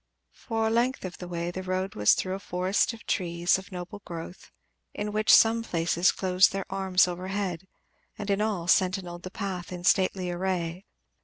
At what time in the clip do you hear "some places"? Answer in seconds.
5.35-6.11